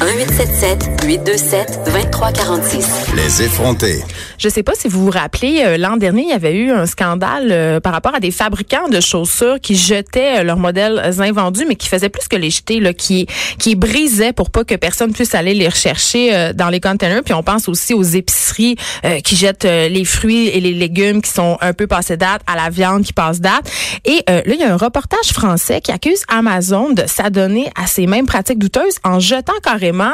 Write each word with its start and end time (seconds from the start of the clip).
1877 0.00 1.04
827 1.04 1.80
2346. 1.84 2.86
Les 3.14 3.42
effrontés. 3.42 4.02
Je 4.38 4.48
sais 4.48 4.62
pas 4.62 4.72
si 4.74 4.88
vous 4.88 5.04
vous 5.04 5.10
rappelez, 5.10 5.62
euh, 5.62 5.76
l'an 5.76 5.98
dernier, 5.98 6.22
il 6.22 6.28
y 6.28 6.32
avait 6.32 6.54
eu 6.54 6.70
un 6.70 6.86
scandale 6.86 7.48
euh, 7.50 7.80
par 7.80 7.92
rapport 7.92 8.14
à 8.14 8.20
des 8.20 8.30
fabricants 8.30 8.88
de 8.88 8.98
chaussures 9.00 9.60
qui 9.60 9.76
jetaient 9.76 10.38
euh, 10.38 10.42
leurs 10.42 10.56
modèles 10.56 10.98
invendus, 11.20 11.66
mais 11.68 11.76
qui 11.76 11.88
faisaient 11.88 12.08
plus 12.08 12.28
que 12.28 12.36
les 12.36 12.50
jeter, 12.50 12.80
là, 12.80 12.94
qui 12.94 13.26
qui 13.58 13.74
brisaient 13.76 14.32
pour 14.32 14.50
pas 14.50 14.64
que 14.64 14.74
personne 14.74 15.12
puisse 15.12 15.34
aller 15.34 15.52
les 15.52 15.68
rechercher 15.68 16.52
dans 16.54 16.68
les 16.70 16.80
containers. 16.80 17.22
Puis 17.22 17.34
on 17.34 17.42
pense 17.42 17.68
aussi 17.68 17.92
aux 17.92 18.02
épiceries 18.02 18.76
qui 19.22 19.36
jettent 19.36 19.64
les 19.64 20.04
fruits 20.04 20.48
et 20.48 20.60
les 20.60 20.72
légumes 20.72 21.20
qui 21.20 21.30
sont 21.30 21.58
un 21.60 21.72
peu 21.72 21.86
passés 21.86 22.16
date, 22.16 22.40
à 22.46 22.56
la 22.56 22.70
viande 22.70 23.02
qui 23.02 23.12
passe 23.12 23.40
date. 23.40 23.70
Et 24.04 24.22
là, 24.26 24.42
il 24.46 24.56
y 24.56 24.62
a 24.62 24.72
un 24.72 24.76
reportage 24.76 25.32
français 25.32 25.80
qui 25.80 25.92
accuse 25.92 26.22
Amazon 26.28 26.92
de 26.92 27.02
s'adonner 27.06 27.70
à 27.80 27.86
ces 27.86 28.06
mêmes 28.06 28.26
pratiques 28.26 28.58
douteuses 28.58 28.89
en 29.04 29.20
jetant 29.20 29.52
carrément 29.62 30.12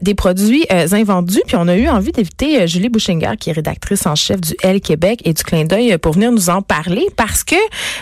des 0.00 0.14
produits 0.14 0.66
invendus. 0.70 1.40
Puis 1.46 1.56
on 1.56 1.68
a 1.68 1.76
eu 1.76 1.88
envie 1.88 2.12
d'éviter 2.12 2.66
Julie 2.66 2.88
Bouchinger, 2.88 3.32
qui 3.38 3.52
rédactrice 3.52 4.06
en 4.06 4.14
chef 4.14 4.40
du 4.40 4.54
L 4.62 4.80
Québec 4.80 5.20
et 5.24 5.32
du 5.32 5.42
Clin 5.42 5.64
d'œil 5.64 5.96
pour 5.98 6.12
venir 6.12 6.32
nous 6.32 6.50
en 6.50 6.62
parler 6.62 7.06
parce 7.16 7.44
que 7.44 7.54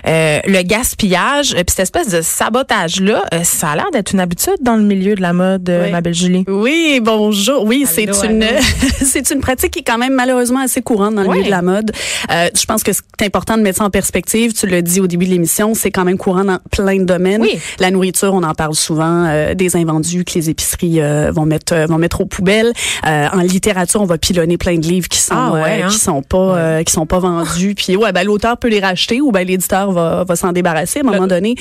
euh, 0.07 0.41
le 0.47 0.63
gaspillage, 0.63 1.53
puis 1.55 1.65
cette 1.69 1.81
espèce 1.81 2.09
de 2.09 2.21
sabotage-là, 2.23 3.25
euh, 3.35 3.43
ça 3.43 3.71
a 3.71 3.77
l'air 3.77 3.91
d'être 3.93 4.13
une 4.13 4.21
habitude 4.21 4.57
dans 4.63 4.77
le 4.77 4.83
milieu 4.83 5.15
de 5.15 5.21
la 5.23 5.33
mode, 5.33 5.69
euh, 5.69 5.85
oui. 5.87 5.91
ma 5.93 6.01
belle 6.01 6.15
Julie. 6.15 6.45
Oui, 6.49 7.01
bonjour. 7.03 7.65
Oui, 7.65 7.85
c'est 7.89 8.05
une 8.25 8.45
c'est 9.03 9.31
une 9.31 9.41
pratique 9.41 9.73
qui 9.73 9.81
est 9.81 9.85
quand 9.85 9.99
même 9.99 10.15
malheureusement 10.15 10.61
assez 10.61 10.83
courante 10.83 11.15
dans 11.15 11.23
le 11.23 11.29
Oui. 11.29 11.39
milieu 11.39 11.47
de 11.47 11.51
la 11.51 11.63
mode. 11.63 11.93
Euh, 12.31 12.49
je 12.55 12.65
pense 12.65 12.83
que 12.83 12.93
c'est 12.93 13.27
important 13.27 13.57
de 13.57 13.63
mettre 13.63 13.79
ça 13.79 13.85
en 13.85 13.91
perspective. 13.91 14.53
Tu 14.53 14.67
l'as 14.67 14.83
dit 14.83 15.01
au 15.01 15.07
début 15.07 15.27
de 15.27 15.31
l'émission, 15.31 15.75
c'est 15.75 15.91
quand 15.91 16.05
même 16.05 16.19
courant 16.19 16.45
dans 16.45 16.59
plein 16.71 16.97
de 16.97 17.05
domaines. 17.05 17.43
Oui. 17.43 17.59
La 17.79 17.91
nourriture, 17.91 18.33
on 18.35 18.43
en 18.43 18.55
parle 18.55 18.75
souvent, 18.75 19.27
euh, 19.27 19.55
des 19.55 19.77
invendus 19.77 20.00
que 20.03 20.33
les 20.35 20.51
épiceries 20.51 21.01
euh, 21.01 21.31
vont 21.33 21.47
mettre 21.47 21.75
euh, 21.75 21.87
vont 21.87 21.99
mettre 21.99 22.21
aux 22.21 22.27
poubelles. 22.27 22.73
Euh, 23.07 23.27
en 23.33 23.41
littérature, 23.41 24.01
on 24.01 24.07
va 24.07 24.19
pilonner 24.19 24.57
plein 24.59 24.77
de 24.79 24.87
livres 24.87 25.09
qui 25.09 25.19
sont 25.19 25.35
Ah 25.37 25.53
ouais, 25.53 25.61
euh, 25.83 25.85
hein? 25.85 25.89
qui 25.89 25.99
sont 25.99 26.23
pas 26.23 26.57
euh, 26.59 26.83
qui 26.83 26.93
sont 26.93 27.07
pas 27.07 27.19
vendus. 27.19 27.75
Puis 27.75 27.97
ouais, 27.97 28.13
ben 28.13 28.25
l'auteur 28.25 28.57
peut 28.59 28.69
les 28.69 28.81
racheter 28.81 29.21
ou 29.21 29.33
ben 29.33 29.47
l'éditeur 29.47 29.93
va 29.93 30.25
va 30.25 30.37
s'en 30.37 30.53
débarrasser. 30.53 31.01
À 31.01 31.03
un 31.03 31.11
moment 31.13 31.27
donné, 31.27 31.55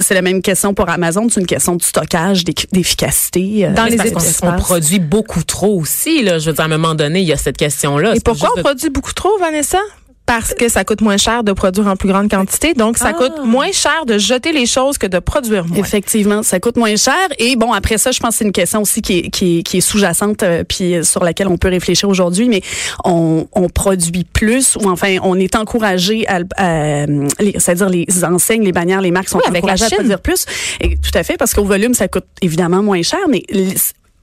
c'est 0.00 0.14
la 0.14 0.22
même 0.22 0.42
question 0.42 0.74
pour 0.74 0.88
Amazon. 0.88 1.26
C'est 1.30 1.40
une 1.40 1.46
question 1.46 1.76
de 1.76 1.82
stockage, 1.82 2.44
d'efficacité. 2.44 3.66
euh, 3.66 3.72
Dans 3.72 3.84
les 3.84 3.94
épiceries. 3.94 4.34
on 4.42 4.52
produit 4.58 4.98
beaucoup 4.98 5.42
trop 5.44 5.80
aussi. 5.80 6.22
Là. 6.22 6.38
Je 6.38 6.46
veux 6.50 6.52
dire, 6.54 6.62
à 6.62 6.66
un 6.66 6.68
moment 6.68 6.94
donné, 6.94 7.20
il 7.20 7.26
y 7.26 7.32
a 7.32 7.36
cette 7.36 7.56
question-là. 7.56 8.12
Et 8.12 8.14
C'est 8.16 8.24
pas 8.24 8.32
pourquoi 8.32 8.50
on 8.54 8.56
de- 8.58 8.62
produit 8.62 8.90
beaucoup 8.90 9.12
trop, 9.12 9.36
Vanessa? 9.38 9.78
Parce 10.26 10.54
que 10.54 10.68
ça 10.68 10.84
coûte 10.84 11.00
moins 11.02 11.16
cher 11.16 11.44
de 11.44 11.52
produire 11.52 11.86
en 11.86 11.94
plus 11.96 12.08
grande 12.08 12.28
quantité. 12.28 12.74
Donc, 12.74 12.98
ça 12.98 13.10
Ah. 13.10 13.12
coûte 13.14 13.44
moins 13.44 13.70
cher 13.72 14.04
de 14.06 14.18
jeter 14.18 14.50
les 14.50 14.66
choses 14.66 14.98
que 14.98 15.06
de 15.06 15.20
produire 15.20 15.64
moins. 15.66 15.78
Effectivement, 15.78 16.42
ça 16.42 16.58
coûte 16.58 16.76
moins 16.76 16.96
cher. 16.96 17.14
Et 17.38 17.54
bon, 17.54 17.72
après 17.72 17.96
ça, 17.96 18.10
je 18.10 18.18
pense 18.18 18.30
que 18.30 18.38
c'est 18.38 18.44
une 18.44 18.50
question 18.52 18.82
aussi 18.82 19.02
qui 19.02 19.18
est, 19.18 19.30
qui 19.30 19.58
est, 19.58 19.62
qui 19.62 19.76
est 19.78 19.80
sous-jacente, 19.80 20.42
euh, 20.42 20.64
puis 20.68 20.96
sur 21.04 21.22
laquelle 21.22 21.46
on 21.46 21.56
peut 21.56 21.68
réfléchir 21.68 22.08
aujourd'hui. 22.08 22.48
Mais 22.48 22.60
on, 23.04 23.46
on 23.52 23.68
produit 23.68 24.24
plus, 24.24 24.76
ou 24.82 24.90
enfin, 24.90 25.16
on 25.22 25.38
est 25.38 25.54
encouragé 25.54 26.26
à, 26.28 26.40
à 26.56 27.06
les- 27.06 27.54
c'est-à-dire 27.58 27.88
les 27.88 28.06
enseignes, 28.24 28.64
les 28.64 28.72
bannières, 28.72 29.00
les 29.02 29.12
marques 29.12 29.28
sont 29.28 29.38
Oui, 29.38 29.44
avec 29.46 29.64
la 29.64 29.74
encouragées 29.74 29.94
à 29.94 29.96
produire 29.96 30.20
plus. 30.20 30.44
Et 30.80 30.96
tout 30.96 31.16
à 31.16 31.22
fait, 31.22 31.36
parce 31.36 31.54
qu'au 31.54 31.64
volume, 31.64 31.94
ça 31.94 32.08
coûte 32.08 32.26
évidemment 32.42 32.82
moins 32.82 33.02
cher, 33.02 33.20
mais 33.28 33.42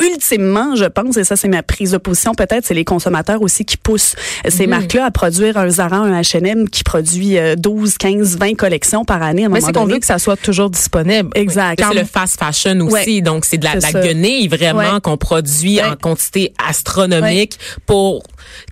Ultimement, 0.02 0.76
je 0.76 0.86
pense, 0.86 1.18
et 1.18 1.24
ça 1.24 1.36
c'est 1.36 1.48
ma 1.48 1.64
prise 1.64 1.92
de 1.92 1.98
position 1.98 2.34
peut-être, 2.34 2.66
c'est 2.66 2.74
les 2.74 2.84
consommateurs 2.84 3.42
aussi 3.42 3.64
qui 3.64 3.78
poussent 3.78 4.16
ces 4.48 4.68
marques-là 4.68 5.06
à 5.06 5.12
produire 5.12 5.58
un 5.58 5.70
Zara, 5.70 5.98
un 5.98 6.20
H&M 6.20 6.68
qui 6.70 6.84
produit 6.84 7.38
euh, 7.38 7.56
12, 7.56 7.98
15, 7.98 8.38
20 8.38 8.56
collections 8.56 9.06
par 9.06 9.22
année. 9.22 9.44
À 9.44 9.48
un 9.48 9.50
Mais 9.50 9.62
c'est 9.62 9.72
qu'on 9.72 9.86
veut 9.86 10.00
que 10.00 10.06
ça 10.06 10.20
soit 10.20 10.36
toujours 10.36 10.70
disponible. 10.70 11.30
Exact. 11.36 11.82
C'est 11.88 12.00
le 12.00 12.06
fast 12.06 12.38
fashion 12.40 12.80
aussi, 12.82 13.16
Ouais. 13.16 13.22
donc 13.22 13.46
c'est 13.46 13.58
de 13.58 13.66
la, 13.66 13.76
guenille 13.92 14.48
vraiment 14.48 14.80
Ouais. 14.96 15.02
qu'on 15.02 15.18
produit 15.18 15.78
Ouais. 15.78 15.84
en 15.84 15.96
quantité 15.96 16.54
astronomique 16.68 17.58
pour 17.86 18.24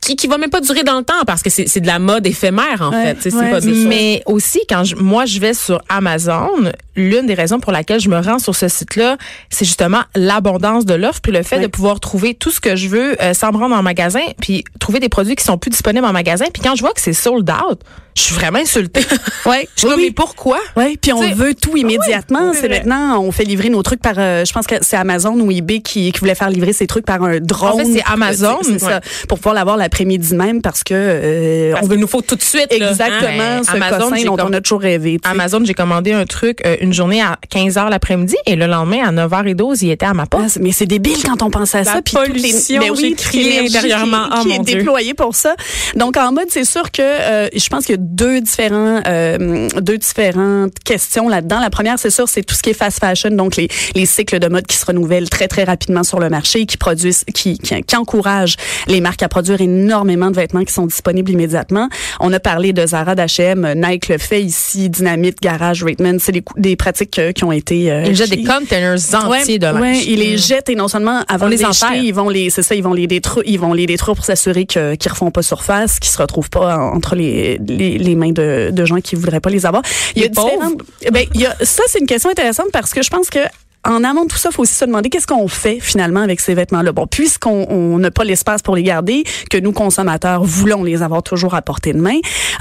qui 0.02 0.16
qui 0.16 0.28
va 0.28 0.38
même 0.38 0.50
pas 0.50 0.62
durer 0.62 0.84
dans 0.84 0.98
le 0.98 1.04
temps 1.04 1.24
parce 1.26 1.42
que 1.44 1.50
c'est 1.50 1.68
c'est 1.68 1.80
de 1.82 1.88
la 1.88 2.00
mode 2.00 2.26
éphémère 2.28 2.82
en 2.82 2.92
Ouais. 2.92 3.04
fait. 3.06 3.16
Tu 3.16 3.22
sais, 3.24 3.30
C'est 3.32 3.38
Ouais. 3.38 3.52
pas 3.52 3.62
des 3.62 3.70
choses- 3.74 3.86
Mais 3.86 4.24
aussi, 4.26 4.60
quand 4.70 4.84
je, 4.84 4.96
moi 4.96 5.26
je 5.26 5.40
vais 5.40 5.54
sur 5.54 5.82
Amazon, 5.90 6.50
l'une 6.96 7.26
des 7.26 7.34
raisons 7.34 7.60
pour 7.60 7.72
laquelle 7.72 8.00
je 8.00 8.10
me 8.10 8.20
rends 8.20 8.40
sur 8.40 8.56
ce 8.56 8.68
site-là, 8.68 9.18
c'est 9.50 9.66
justement 9.66 10.02
l'abondance 10.16 10.86
de 10.86 10.94
l'offre, 10.94 11.22
puis 11.22 11.32
le 11.32 11.44
fait 11.44 11.58
Ouais. 11.58 11.62
de 11.64 11.68
pouvoir 11.68 12.00
trouver 12.00 12.34
tout 12.34 12.52
ce 12.52 12.60
que 12.60 12.76
je 12.76 12.88
veux 12.88 13.22
euh, 13.22 13.34
sans 13.34 13.52
me 13.52 13.58
rendre 13.58 13.76
en 13.76 13.84
magasin, 13.84 14.22
puis 14.42 14.64
trouver 14.80 15.00
des 15.00 15.10
produits 15.10 15.36
qui 15.36 15.44
sont 15.44 15.58
plus 15.58 15.70
disponibles 15.72 16.06
en 16.06 16.14
magasin. 16.14 16.46
Puis 16.54 16.62
quand 16.62 16.76
je 16.76 16.82
vois 16.82 16.94
que 16.94 17.02
c'est 17.02 17.14
sold 17.14 17.50
out, 17.50 17.80
je 18.16 18.22
suis 18.22 18.36
vraiment 18.36 18.60
insultée. 18.60 19.02
Ouais. 19.46 19.68
Je 19.76 19.88
me 19.88 19.96
dis, 19.96 20.02
mais 20.04 20.12
pourquoi? 20.12 20.60
Oui, 20.76 20.98
puis 21.02 21.12
on 21.14 21.20
T'sais, 21.20 21.34
veut 21.34 21.56
tout 21.56 21.76
immédiatement. 21.76 22.52
oui, 22.52 22.58
c'est 22.60 22.70
maintenant, 22.70 23.20
on 23.24 23.32
fait 23.32 23.44
livrer 23.44 23.70
nos 23.70 23.82
trucs 23.82 24.00
par, 24.02 24.14
euh, 24.18 24.46
je 24.46 24.54
pense 24.54 24.68
que 24.68 24.76
c'est 24.82 24.96
Amazon 24.96 25.34
ou 25.40 25.50
eBay 25.52 25.80
qui, 25.80 26.12
qui 26.12 26.20
voulait 26.20 26.36
faire 26.36 26.50
livrer 26.52 26.74
ses 26.74 26.86
trucs 26.86 27.06
par 27.08 27.24
un 27.24 27.40
drone. 27.40 27.72
En 27.72 27.78
fait, 27.78 27.86
c'est 27.86 28.04
Amazon, 28.06 28.60
C'est 28.62 28.74
ouais. 28.74 28.78
ça, 28.80 29.02
pour 29.28 29.40
pouvoir 29.40 29.56
l'avoir 29.56 29.78
l'après-midi 29.78 30.36
même 30.36 30.62
parce 30.62 30.84
que 30.84 30.94
euh, 30.96 31.72
Parce 31.74 31.86
on 31.86 31.90
veut 31.90 31.96
nous 31.98 32.06
faut 32.08 32.22
tout 32.22 32.36
de 32.36 32.42
suite 32.44 32.68
là, 32.80 32.90
exactement 32.92 33.42
hein. 33.42 33.62
ce 33.64 33.72
Amazon, 33.72 34.10
cossin 34.12 34.26
dont 34.26 34.38
on 34.48 34.54
a 34.54 34.62
toujours 34.62 34.82
rêvé. 34.82 35.14
tu 35.20 35.28
sais. 35.28 35.32
Amazon, 35.34 35.62
j'ai 35.66 35.74
commandé 35.74 36.14
un 36.14 36.26
truc 36.26 36.60
euh, 36.66 36.76
une 36.82 36.94
journée 36.94 37.22
à 37.22 37.38
15h 37.52 37.90
l'après-midi 37.90 38.36
et 38.46 38.56
le 38.56 38.68
lendemain 38.68 39.04
à 39.08 39.12
9h12, 39.28 39.80
il 39.82 39.90
était 39.92 40.06
à 40.06 40.14
ma 40.14 40.28
porte. 40.28 40.44
Ah, 40.46 40.50
c'est- 40.50 40.60
mais 40.60 40.72
c'est 40.72 40.86
débile 40.86 41.18
quand 41.26 41.42
on 41.42 41.50
pense 41.50 41.74
à 41.74 41.80
La 41.80 41.86
ça. 41.86 42.02
pollution, 42.14 42.80
ben 42.80 42.92
oui, 42.92 42.98
j'ai 43.02 43.14
crié 43.16 43.60
intérieurement. 43.68 44.26
qui, 44.30 44.32
Oh, 44.38 44.42
qui 44.44 44.48
mon 44.50 44.54
est 44.62 44.66
Dieu. 44.66 44.78
déployée 44.78 45.14
pour 45.16 45.34
ça. 45.36 45.56
Donc 45.96 46.16
en 46.18 46.32
mode, 46.32 46.48
c'est 46.50 46.66
sûr 46.66 46.92
que 46.92 47.02
euh, 47.02 47.48
je 47.56 47.68
pense 47.70 47.90
a 47.90 47.98
deux 48.02 48.42
différents, 48.42 49.00
euh, 49.08 49.68
deux 49.80 49.98
différentes 49.98 50.74
questions 50.84 51.30
là-dedans. 51.30 51.60
La 51.60 51.70
première, 51.70 52.00
c'est 52.00 52.10
sûr, 52.10 52.28
c'est 52.28 52.44
tout 52.44 52.56
ce 52.56 52.62
qui 52.64 52.72
est 52.72 52.74
fast 52.74 53.00
fashion, 53.00 53.30
donc 53.32 53.56
les, 53.56 53.68
les 53.96 54.06
cycles 54.06 54.40
de 54.40 54.48
mode 54.48 54.66
qui 54.66 54.76
se 54.76 54.86
renouvellent 54.86 55.30
très 55.30 55.48
très 55.48 55.64
rapidement 55.64 56.04
sur 56.04 56.20
le 56.20 56.30
marché, 56.30 56.66
qui 56.66 56.78
produisent, 56.78 57.24
qui, 57.34 57.58
qui, 57.60 57.82
qui 57.84 57.96
encouragent 57.96 58.56
les 58.88 59.02
marques 59.02 59.24
à 59.24 59.30
produire 59.30 59.62
énormément 59.62 60.32
de 60.32 60.36
vêtements 60.36 60.64
qui 60.64 60.74
sont 60.74 60.86
disponibles 60.88 61.32
immédiatement. 61.32 61.88
On 62.20 62.34
a 62.34 62.40
parlé 62.40 62.74
de 62.74 62.86
Zara, 62.86 63.16
d'H&M, 63.16 63.74
Nike 63.76 64.10
le 64.10 64.18
fait 64.18 64.42
ici, 64.42 64.90
Dynamite, 64.90 65.40
Garage, 65.42 65.84
Raitman, 65.84 66.18
c'est 66.20 66.32
des, 66.32 66.44
des 66.58 66.76
pratiques 66.76 67.20
euh, 67.20 67.32
qui 67.32 67.44
ont 67.44 67.52
été. 67.52 67.92
euh, 67.92 68.04
Ils 68.08 68.16
jettent 68.16 68.30
des 68.32 68.44
containers 68.44 68.98
entiers 69.14 69.60
de 69.60 69.66
linge. 69.68 69.82
Ouais, 69.82 70.00
ils 70.06 70.20
les 70.20 70.38
jettent 70.38 70.70
et 70.70 70.76
non 70.76 70.88
seulement 70.88 71.22
avant 71.28 71.46
On 71.46 71.50
de 71.50 71.56
les 71.56 71.58
les 71.58 71.64
jeter, 71.66 71.98
ils 72.08 72.14
vont 72.14 72.30
les, 72.30 72.50
c'est 72.50 72.64
ça, 72.64 72.74
ils 72.76 72.84
vont 72.84 72.94
les 72.94 73.08
détruire, 73.08 73.44
ils 73.46 73.60
vont 73.60 73.74
les 73.74 73.86
détruire 73.86 74.16
pour 74.16 74.26
s'assurer 74.26 74.66
que 74.66 74.96
qu'ils 74.96 75.12
refont 75.12 75.30
pas 75.32 75.42
surface, 75.42 76.00
qu'ils 76.00 76.10
se 76.12 76.18
retrouvent 76.18 76.50
pas 76.50 76.78
en- 76.78 76.96
entre 76.96 77.16
les, 77.16 77.58
les, 77.68 77.91
les 77.98 78.16
mains 78.16 78.32
de, 78.32 78.70
de 78.72 78.86
gens 78.86 79.02
qui 79.02 79.16
voudraient 79.16 79.40
pas 79.40 79.50
les 79.50 79.66
avoir. 79.66 79.84
Il 80.16 80.22
y 80.22 80.26
a 80.26 80.28
différentes, 80.28 80.82
ben, 81.12 81.26
il 81.34 81.42
y 81.42 81.46
a, 81.46 81.56
ça 81.62 81.84
c'est 81.88 82.00
une 82.00 82.08
question 82.08 82.30
intéressante 82.30 82.68
parce 82.72 82.94
que 82.94 83.02
je 83.02 83.10
pense 83.10 83.30
que 83.30 83.40
en 83.88 84.04
amont 84.04 84.24
de 84.24 84.28
tout 84.30 84.38
ça, 84.38 84.50
il 84.52 84.56
faut 84.56 84.62
aussi 84.64 84.76
se 84.76 84.86
demander 84.86 85.10
qu'est-ce 85.10 85.26
qu'on 85.28 85.48
fait 85.48 85.80
finalement 85.80 86.22
avec 86.22 86.40
ces 86.40 86.54
vêtements-là. 86.54 86.92
Bon, 86.92 87.08
puisqu'on 87.08 87.66
on 87.70 87.98
n'a 87.98 88.12
pas 88.12 88.24
l'espace 88.24 88.62
pour 88.62 88.76
les 88.76 88.84
garder, 88.84 89.24
que 89.50 89.58
nous 89.58 89.72
consommateurs 89.72 90.44
voulons 90.44 90.84
les 90.84 91.02
avoir 91.02 91.24
toujours 91.24 91.56
à 91.56 91.62
portée 91.62 91.94
de 91.94 92.00
main, 92.00 92.18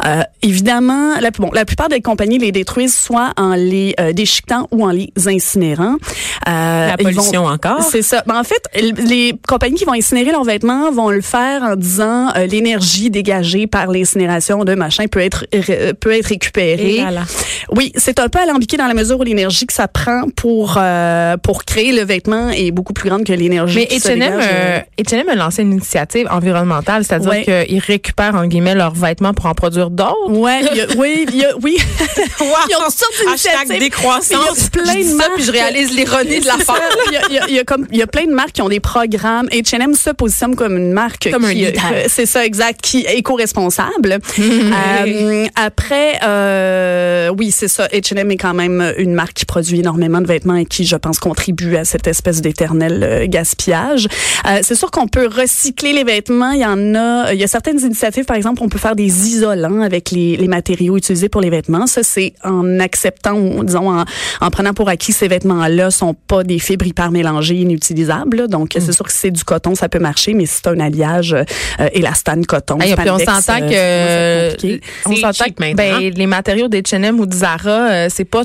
euh, 0.07 0.23
évidemment, 0.43 1.19
la, 1.21 1.31
bon, 1.31 1.51
la 1.53 1.65
plupart 1.65 1.89
des 1.89 2.01
compagnies 2.01 2.39
les 2.39 2.53
détruisent 2.53 2.95
soit 2.97 3.33
en 3.37 3.55
les 3.55 3.95
euh, 4.01 4.13
déchiquetant 4.13 4.67
ou 4.71 4.85
en 4.85 4.91
les 4.91 5.13
incinérant. 5.27 5.97
Euh, 6.49 6.87
La 6.89 6.97
vont- 6.99 7.05
pollution 7.05 7.45
encore. 7.45 7.83
c'est 7.83 8.03
ça. 8.03 8.23
Ben, 8.27 8.39
en 8.41 8.45
fait, 8.45 8.63
les 8.81 9.35
compagnies 9.47 9.77
qui 9.77 9.85
vont 9.85 9.93
incinérer 9.95 10.31
leurs 10.33 10.45
vêtements 10.45 10.91
vont 10.91 11.11
le 11.11 11.21
faire 11.21 11.63
en 11.63 11.77
disant 11.77 12.29
euh, 12.37 12.47
l'énergie 12.47 13.11
dégagée 13.11 13.67
par 13.67 13.89
l'incinération 13.89 14.65
de 14.65 14.75
machin 14.75 15.07
peut 15.07 15.21
être 15.21 15.45
ré- 15.53 15.93
peut 15.93 16.13
être 16.13 16.27
récupérée. 16.29 16.97
Et 16.97 17.03
là 17.03 17.11
là. 17.11 17.23
Oui, 17.77 17.93
c'est 17.97 18.19
un 18.21 18.29
peu 18.29 18.39
alambiqué 18.39 18.77
dans 18.77 18.87
la 18.87 18.95
mesure 18.95 19.21
où 19.21 19.23
l'énergie 19.23 19.67
que 19.67 19.73
ça 19.75 19.87
prend 19.87 20.23
pour 20.35 20.77
euh, 20.79 21.09
pour 21.43 21.65
créer 21.65 21.93
le 21.93 22.03
vêtement 22.05 22.51
est 22.51 22.71
beaucoup 22.71 22.93
plus 22.93 23.09
grande 23.09 23.25
que 23.25 23.33
l'énergie 23.33 23.87
Mais 23.91 23.97
H&M, 23.99 24.19
dégage, 24.19 24.45
euh, 24.53 24.79
H&M 25.03 25.29
a 25.29 25.35
lancé 25.35 25.63
une 25.63 25.73
initiative 25.73 26.27
environnementale, 26.31 27.05
c'est-à-dire 27.05 27.31
Ouais. 27.31 27.67
qu'ils 27.67 27.79
récupèrent 27.79 28.35
en 28.35 28.47
guillemets 28.47 28.75
leurs 28.75 28.95
vêtements 28.95 29.35
pour 29.35 29.47
en 29.47 29.55
produire 29.55 29.91
d'autres. 29.91 30.31
Ouais, 30.31 30.63
y 30.75 30.81
a- 30.81 30.87
oui, 30.97 31.27
il 31.33 31.37
y 31.37 31.45
a- 31.45 31.57
oui. 31.63 31.77
Ils 32.41 32.77
ont 32.77 32.85
Hashtag 32.87 33.09
d'initiatives. 33.69 33.79
décroissance. 33.79 34.29
Il 34.31 34.79
y 34.79 34.81
a 34.81 34.83
plein 34.83 34.93
Je 34.95 34.99
de 34.99 35.05
ça, 35.05 35.15
marques. 35.17 35.31
puis 35.37 35.45
je 35.45 35.53
réalise 35.53 35.93
l'ironie 35.93 36.41
de 36.41 36.47
l'affaire. 36.47 36.75
Il 37.09 37.13
y 37.13 37.17
a, 37.17 37.21
il 37.29 37.35
y 37.35 37.39
a- 37.39 37.45
il 37.49 37.55
y 37.55 37.59
a 37.59 37.65
comme 37.65 37.87
il 37.91 37.99
y 37.99 38.03
a 38.03 38.07
plein 38.07 38.25
de 38.27 38.33
marques 38.33 38.53
qui 38.53 38.63
ont 38.63 38.69
des 38.69 38.81
programmes. 38.81 39.49
H&M 39.53 39.95
se 39.95 40.11
positionne 40.11 40.57
comme 40.57 40.77
une 40.77 40.93
marque 40.93 41.29
Comme 41.31 41.49
qui, 41.49 41.67
euh, 41.67 41.71
c'est 42.09 42.27
ça 42.27 42.45
exact, 42.45 42.81
qui 42.81 43.05
est 43.07 43.17
éco-responsable. 43.19 44.19
Euh, 44.41 45.47
après, 45.57 46.15
euh, 46.25 47.31
oui, 47.37 47.51
c'est 47.51 47.69
ça. 47.69 47.87
H&M 47.89 48.31
est 48.31 48.37
quand 48.37 48.55
même 48.55 48.93
une 48.99 49.13
marque 49.13 49.35
qui 49.35 49.45
produit 49.45 49.81
énormément 49.81 50.21
de 50.21 50.27
vêtements 50.27 50.57
et 50.57 50.65
qui, 50.65 50.85
je 50.85 50.97
pense, 51.01 51.19
contribue 51.19 51.77
à 51.77 51.85
cette 51.85 52.07
espèce 52.07 52.41
d'éternel 52.41 53.03
euh, 53.03 53.27
gaspillage. 53.29 54.07
Euh, 54.47 54.61
c'est 54.63 54.75
sûr 54.75 54.91
qu'on 54.91 55.09
peut 55.09 55.27
recycler 55.27 55.93
les 55.93 56.05
vêtements. 56.05 56.53
Il 56.53 56.61
y 56.61 56.65
en 56.67 56.95
a, 56.95 57.33
il 57.33 57.41
y 57.41 57.45
a 57.45 57.49
certaines 57.49 57.81
initiatives, 57.81 58.25
par 58.25 58.37
exemple, 58.37 58.63
on 58.63 58.69
peut 58.69 58.79
faire 58.79 58.95
des 58.97 59.29
isolants 59.29 59.81
avec 59.81 60.11
les, 60.11 60.37
les 60.37 60.49
matériaux 60.49 60.97
utilisés 60.97 61.29
pour 61.29 61.41
les 61.41 61.51
vêtements. 61.51 61.87
Ça, 61.87 62.03
c'est 62.03 62.35
en 62.45 62.79
acceptant, 62.81 63.35
ou, 63.35 63.65
disons, 63.65 63.91
en, 63.91 64.05
en 64.41 64.51
prenant 64.51 64.75
pour 64.75 64.89
acquis 64.89 65.13
que 65.13 65.19
ces 65.19 65.29
vêtements-là 65.29 65.91
sont 65.91 66.15
pas 66.15 66.45
des 66.45 66.59
fibres 66.59 66.87
hyper 66.87 67.11
mélangées, 67.11 67.57
inutilisables. 67.57 68.37
là. 68.39 68.47
Donc, 68.47 68.75
Mm. 68.77 68.81
c'est 68.81 68.93
sûr 68.93 69.05
que 69.07 69.13
si 69.13 69.19
c'est 69.19 69.31
du 69.31 69.43
coton, 69.45 69.75
ça 69.75 69.89
peut 69.89 69.99
marcher, 69.99 70.35
mais 70.35 70.47
si 70.47 70.57
c'est 70.63 70.69
un 70.69 70.79
alliage 70.81 71.33
euh, 71.35 71.89
élastane 71.93 72.45
coton, 72.47 72.79
Hey, 72.81 72.95
puis 72.95 73.11
on 73.11 73.19
spandex, 73.19 73.45
s'entend 73.47 73.67
euh, 73.73 74.55
que 74.55 74.81
on 75.07 75.17
s'entend 75.17 75.45
que 75.47 75.61
maintenant. 75.61 75.75
ben, 76.01 76.13
les 76.15 76.27
matériaux 76.27 76.69
des 76.69 76.83
H&M 76.83 77.19
ou 77.21 77.27
du 77.27 77.37
Zara, 77.37 77.71
euh, 77.91 78.09
c'est 78.11 78.25
pas 78.25 78.45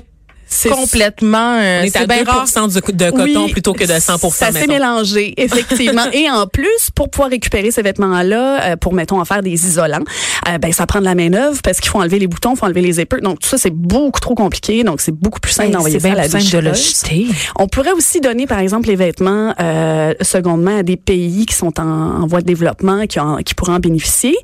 complètement. 0.70 1.56
euh, 1.60 1.82
On 1.82 1.84
est 1.86 1.96
à 1.96 2.00
c'est 2.02 2.08
bien 2.08 2.24
2 2.24 2.30
rare. 2.30 2.46
de, 2.46 2.92
de 2.92 3.12
coton 3.12 3.44
Oui, 3.46 3.52
plutôt 3.52 3.74
que 3.74 3.84
de 3.84 4.00
100 4.00 4.18
Ça 4.32 4.52
s'est 4.52 4.68
mélangé, 4.68 5.34
effectivement. 5.42 6.06
Et 6.14 6.30
en 6.30 6.48
plus, 6.48 6.90
pour 6.96 7.10
pouvoir 7.10 7.30
récupérer 7.30 7.72
ces 7.72 7.82
vêtements-là, 7.82 8.64
euh, 8.64 8.76
pour, 8.76 8.94
mettons, 8.94 9.20
en 9.20 9.26
faire 9.26 9.42
des 9.42 9.52
isolants, 9.68 10.04
euh, 10.48 10.58
ben 10.58 10.72
ça 10.72 10.86
prend 10.86 11.00
de 11.00 11.06
la 11.06 11.16
main-d'œuvre 11.16 11.60
parce 11.64 11.80
qu'il 11.80 11.90
faut 11.90 12.00
enlever 12.00 12.20
les 12.20 12.28
boutons, 12.28 12.54
il 12.54 12.58
faut 12.58 12.66
enlever 12.66 12.82
les 12.82 13.00
épaules. 13.00 13.22
Donc, 13.22 13.40
tout 13.40 13.50
ça, 13.50 13.58
c'est 13.58 13.74
beaucoup 13.74 14.20
trop 14.20 14.36
compliqué. 14.36 14.84
Donc, 14.84 15.02
c'est 15.02 15.12
beaucoup 15.12 15.40
plus 15.40 15.52
simple 15.52 15.68
Hey, 15.68 15.74
d'envoyer 15.74 16.00
ça 16.00 16.12
à 16.12 16.16
la 16.16 16.28
de 16.28 16.34
le 16.34 16.40
déchireuse. 16.40 17.00
jeter. 17.02 17.28
On 17.58 17.68
pourrait 17.68 17.92
aussi 17.94 18.22
donner, 18.22 18.46
par 18.46 18.60
exemple, 18.60 18.88
les 18.88 18.96
vêtements 18.96 19.54
euh, 19.60 20.14
secondement 20.22 20.80
à 20.80 20.84
des 20.84 20.98
pays 20.98 21.46
qui 21.46 21.56
sont 21.56 21.80
en, 21.80 21.84
en 22.22 22.28
voie 22.28 22.42
de 22.42 22.46
développement, 22.46 23.06
qui, 23.08 23.20
en- 23.20 23.38
qui 23.38 23.54
pourraient 23.56 23.74
en 23.74 23.80
bénéficier. 23.80 24.36